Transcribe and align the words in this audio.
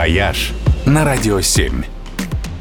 «Вояж» 0.00 0.52
на 0.86 1.04
Радио 1.04 1.42
7. 1.42 1.82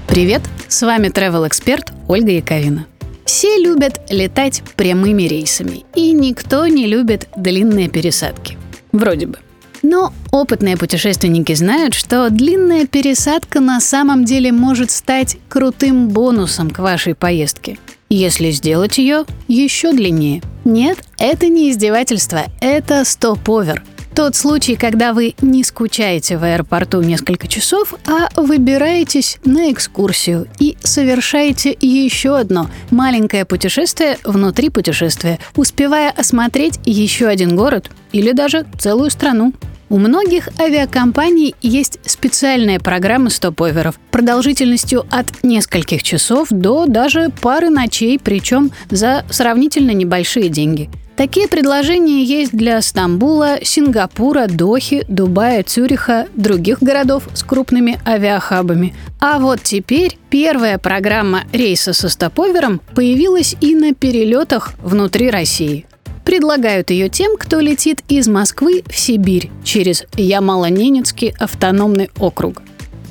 Привет, 0.09 0.41
с 0.67 0.81
вами 0.81 1.07
travel 1.07 1.47
эксперт 1.47 1.93
Ольга 2.09 2.31
Яковина. 2.31 2.85
Все 3.23 3.55
любят 3.55 4.01
летать 4.09 4.61
прямыми 4.75 5.23
рейсами, 5.23 5.85
и 5.95 6.11
никто 6.11 6.67
не 6.67 6.85
любит 6.85 7.29
длинные 7.37 7.87
пересадки. 7.87 8.57
Вроде 8.91 9.27
бы. 9.27 9.39
Но 9.83 10.11
опытные 10.33 10.75
путешественники 10.75 11.53
знают, 11.53 11.93
что 11.93 12.29
длинная 12.29 12.85
пересадка 12.85 13.61
на 13.61 13.79
самом 13.79 14.25
деле 14.25 14.51
может 14.51 14.91
стать 14.91 15.37
крутым 15.47 16.09
бонусом 16.09 16.69
к 16.69 16.79
вашей 16.79 17.15
поездке, 17.15 17.79
если 18.09 18.51
сделать 18.51 18.97
ее 18.97 19.23
еще 19.47 19.93
длиннее. 19.93 20.41
Нет, 20.65 20.97
это 21.17 21.47
не 21.47 21.71
издевательство, 21.71 22.47
это 22.59 23.05
stopover– 23.05 23.81
тот 24.19 24.35
случай, 24.35 24.75
когда 24.75 25.13
вы 25.13 25.33
не 25.39 25.63
скучаете 25.63 26.37
в 26.37 26.43
аэропорту 26.43 27.01
несколько 27.01 27.47
часов, 27.47 27.93
а 28.05 28.27
выбираетесь 28.35 29.37
на 29.45 29.71
экскурсию 29.71 30.45
и 30.59 30.75
совершаете 30.83 31.77
еще 31.79 32.35
одно 32.35 32.69
маленькое 32.91 33.45
путешествие 33.45 34.17
внутри 34.25 34.67
путешествия, 34.71 35.39
успевая 35.55 36.11
осмотреть 36.11 36.81
еще 36.83 37.27
один 37.27 37.55
город 37.55 37.91
или 38.11 38.33
даже 38.33 38.65
целую 38.77 39.09
страну. 39.09 39.53
У 39.87 39.97
многих 39.97 40.49
авиакомпаний 40.59 41.55
есть 41.61 41.99
специальные 42.05 42.81
программы 42.81 43.29
стоп-оверов 43.29 43.97
продолжительностью 44.11 45.05
от 45.09 45.43
нескольких 45.43 46.03
часов 46.03 46.49
до 46.51 46.87
даже 46.87 47.31
пары 47.41 47.69
ночей, 47.69 48.19
причем 48.21 48.71
за 48.89 49.23
сравнительно 49.29 49.91
небольшие 49.91 50.49
деньги. 50.49 50.89
Такие 51.19 51.49
предложения 51.49 52.23
есть 52.23 52.53
для 52.53 52.81
Стамбула, 52.81 53.57
Сингапура, 53.61 54.47
Дохи, 54.47 55.03
Дубая, 55.09 55.63
Цюриха, 55.63 56.27
других 56.33 56.81
городов 56.81 57.27
с 57.33 57.43
крупными 57.43 57.99
авиахабами. 58.07 58.95
А 59.19 59.37
вот 59.39 59.61
теперь 59.61 60.17
первая 60.29 60.77
программа 60.77 61.43
рейса 61.51 61.91
со 61.91 62.07
стоповером 62.07 62.79
появилась 62.95 63.57
и 63.59 63.75
на 63.75 63.93
перелетах 63.93 64.75
внутри 64.81 65.29
России. 65.29 65.85
Предлагают 66.23 66.89
ее 66.89 67.09
тем, 67.09 67.35
кто 67.35 67.59
летит 67.59 68.01
из 68.07 68.29
Москвы 68.29 68.83
в 68.87 68.97
Сибирь 68.97 69.51
через 69.65 70.05
Ямало-Ненецкий 70.15 71.35
автономный 71.37 72.11
округ. 72.17 72.61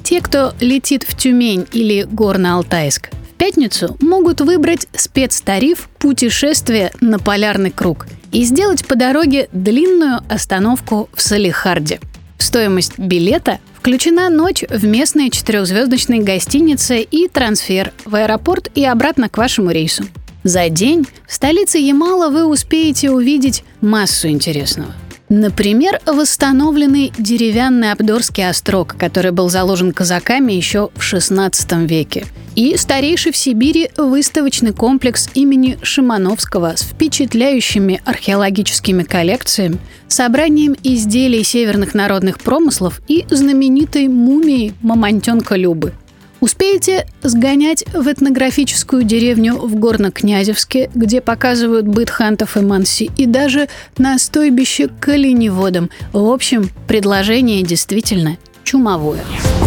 Те, 0.03 0.23
кто 0.23 0.55
летит 0.61 1.03
в 1.03 1.15
Тюмень 1.15 1.67
или 1.73 2.05
Горно-Алтайск, 2.05 3.11
пятницу 3.39 3.97
могут 4.01 4.41
выбрать 4.41 4.89
спецтариф 4.95 5.89
«Путешествие 5.99 6.93
на 7.01 7.19
полярный 7.19 7.71
круг» 7.71 8.07
и 8.33 8.45
сделать 8.45 8.85
по 8.85 8.97
дороге 8.97 9.49
длинную 9.53 10.21
остановку 10.29 11.09
в 11.15 11.23
Салихарде. 11.23 12.01
В 12.37 12.43
стоимость 12.43 12.99
билета 12.99 13.59
включена 13.75 14.29
ночь 14.29 14.65
в 14.69 14.85
местной 14.85 15.31
четырехзвездочной 15.31 16.19
гостинице 16.19 17.01
и 17.01 17.29
трансфер 17.29 17.93
в 18.05 18.15
аэропорт 18.15 18.71
и 18.75 18.85
обратно 18.85 19.29
к 19.29 19.39
вашему 19.39 19.71
рейсу. 19.71 20.05
За 20.45 20.69
день 20.69 21.07
в 21.27 21.33
столице 21.33 21.79
Ямала 21.79 22.29
вы 22.29 22.45
успеете 22.45 23.11
увидеть 23.11 23.65
массу 23.81 24.29
интересного– 24.29 24.93
Например, 25.29 26.01
восстановленный 26.07 27.13
деревянный 27.19 27.93
Абдорский 27.93 28.49
острог, 28.49 28.97
который 28.97 29.31
был 29.31 29.51
заложен 29.51 29.93
казаками 29.93 30.55
еще 30.55 30.89
в 30.95 31.01
XVI 31.01 31.87
веке. 31.87 32.25
И 32.55 32.77
старейший 32.79 33.33
в 33.33 33.37
Сибири 33.37 33.91
выставочный 33.97 34.73
комплекс 34.73 35.29
имени 35.35 35.79
Шимановского 35.83 36.75
с 36.77 36.83
впечатляющими 36.83 38.01
археологическими 38.07 39.03
коллекциями, 39.03 39.79
собранием 40.09 40.75
изделий 40.83 41.45
северных 41.45 41.95
народных 41.95 42.41
промыслов 42.41 43.03
и 43.07 43.27
знаменитой 43.31 44.09
мумией 44.09 44.73
Мамонтенка 44.81 45.57
Любы– 45.57 45.93
Успеете 46.41 47.07
сгонять 47.23 47.85
в 47.93 48.07
этнографическую 48.07 49.03
деревню 49.03 49.57
в 49.57 49.75
Горно-Князевске, 49.75 50.89
где 50.95 51.21
показывают 51.21 51.87
быт 51.87 52.11
хантов 52.11 52.57
и 52.57 52.61
манси, 52.61 53.11
и 53.17 53.27
даже 53.27 53.69
на 53.97 54.19
стойбище 54.19 54.89
к 54.89 55.09
оленеводам. 55.09 55.91
В 56.13 56.31
общем, 56.31 56.71
предложение 56.87 57.63
действительно 57.63 58.39
чумовое. 58.63 59.21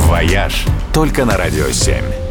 «Вояж» 0.07 0.65
только 0.93 1.25
на 1.25 1.35
«Радио 1.35 1.67
7». 1.67 2.30